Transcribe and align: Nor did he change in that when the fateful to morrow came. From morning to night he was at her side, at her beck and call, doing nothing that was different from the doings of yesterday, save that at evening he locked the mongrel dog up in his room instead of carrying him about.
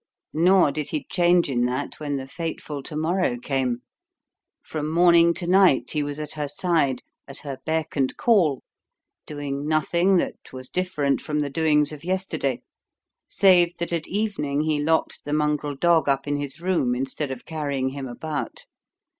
Nor 0.33 0.71
did 0.71 0.89
he 0.89 1.05
change 1.11 1.47
in 1.47 1.67
that 1.67 1.99
when 1.99 2.17
the 2.17 2.25
fateful 2.25 2.81
to 2.81 2.95
morrow 2.95 3.37
came. 3.37 3.83
From 4.63 4.89
morning 4.91 5.31
to 5.35 5.45
night 5.45 5.91
he 5.91 6.01
was 6.01 6.19
at 6.19 6.33
her 6.33 6.47
side, 6.47 7.03
at 7.27 7.37
her 7.45 7.59
beck 7.67 7.95
and 7.95 8.17
call, 8.17 8.63
doing 9.27 9.67
nothing 9.67 10.17
that 10.17 10.51
was 10.51 10.69
different 10.69 11.21
from 11.21 11.41
the 11.41 11.51
doings 11.51 11.91
of 11.91 12.03
yesterday, 12.03 12.63
save 13.27 13.77
that 13.77 13.93
at 13.93 14.07
evening 14.07 14.61
he 14.61 14.79
locked 14.83 15.23
the 15.23 15.33
mongrel 15.33 15.75
dog 15.75 16.09
up 16.09 16.27
in 16.27 16.37
his 16.37 16.59
room 16.59 16.95
instead 16.95 17.29
of 17.29 17.45
carrying 17.45 17.89
him 17.89 18.07
about. 18.07 18.65